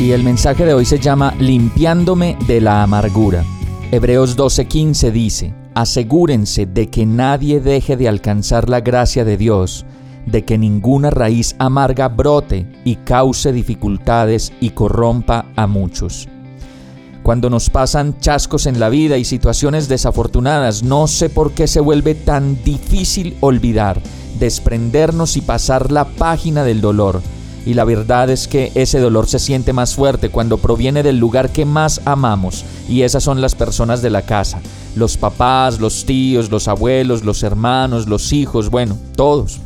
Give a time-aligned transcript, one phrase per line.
[0.00, 3.44] Y el mensaje de hoy se llama Limpiándome de la amargura.
[3.90, 9.84] Hebreos 12:15 dice, asegúrense de que nadie deje de alcanzar la gracia de Dios,
[10.24, 16.28] de que ninguna raíz amarga brote y cause dificultades y corrompa a muchos.
[17.24, 21.80] Cuando nos pasan chascos en la vida y situaciones desafortunadas, no sé por qué se
[21.80, 24.00] vuelve tan difícil olvidar,
[24.38, 27.20] desprendernos y pasar la página del dolor.
[27.68, 31.50] Y la verdad es que ese dolor se siente más fuerte cuando proviene del lugar
[31.50, 34.62] que más amamos, y esas son las personas de la casa,
[34.96, 39.60] los papás, los tíos, los abuelos, los hermanos, los hijos, bueno, todos.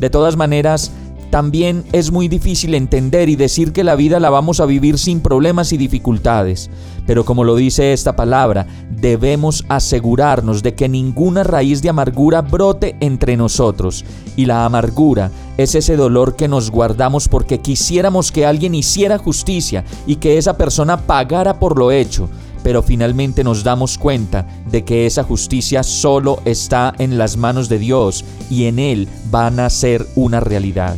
[0.00, 0.90] De todas maneras,
[1.34, 5.18] también es muy difícil entender y decir que la vida la vamos a vivir sin
[5.18, 6.70] problemas y dificultades.
[7.08, 12.94] Pero como lo dice esta palabra, debemos asegurarnos de que ninguna raíz de amargura brote
[13.00, 14.04] entre nosotros.
[14.36, 19.84] Y la amargura es ese dolor que nos guardamos porque quisiéramos que alguien hiciera justicia
[20.06, 22.28] y que esa persona pagara por lo hecho
[22.62, 27.78] pero finalmente nos damos cuenta de que esa justicia solo está en las manos de
[27.78, 30.96] Dios y en Él van a ser una realidad.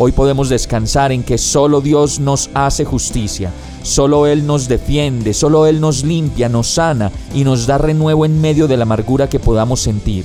[0.00, 3.50] Hoy podemos descansar en que solo Dios nos hace justicia,
[3.82, 8.40] solo Él nos defiende, solo Él nos limpia, nos sana y nos da renuevo en
[8.40, 10.24] medio de la amargura que podamos sentir,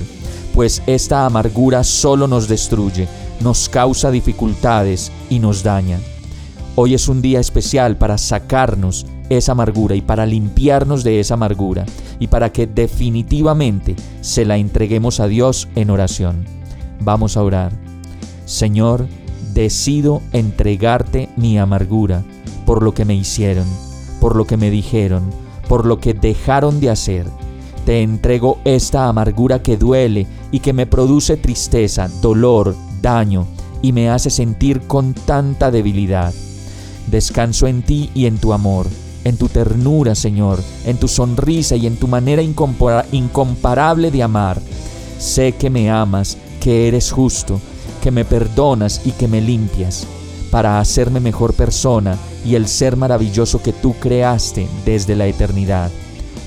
[0.54, 3.08] pues esta amargura solo nos destruye,
[3.42, 6.00] nos causa dificultades y nos daña.
[6.76, 11.84] Hoy es un día especial para sacarnos esa amargura y para limpiarnos de esa amargura
[12.20, 16.46] y para que definitivamente se la entreguemos a Dios en oración.
[17.00, 17.72] Vamos a orar.
[18.46, 19.08] Señor,
[19.54, 22.24] decido entregarte mi amargura
[22.66, 23.66] por lo que me hicieron,
[24.20, 25.24] por lo que me dijeron,
[25.68, 27.28] por lo que dejaron de hacer.
[27.86, 33.46] Te entrego esta amargura que duele y que me produce tristeza, dolor, daño
[33.82, 36.34] y me hace sentir con tanta debilidad.
[37.08, 38.88] Descanso en ti y en tu amor
[39.24, 44.62] en tu ternura, Señor, en tu sonrisa y en tu manera incomparable de amar.
[45.18, 47.62] Sé que me amas, que eres justo,
[48.04, 50.06] que me perdonas y que me limpias,
[50.52, 55.90] para hacerme mejor persona y el ser maravilloso que tú creaste desde la eternidad.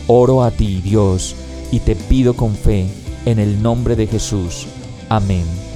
[0.06, 1.34] Oro a ti, Dios,
[1.72, 2.86] y te pido con fe,
[3.24, 4.66] en el nombre de Jesús.
[5.08, 5.75] Amén.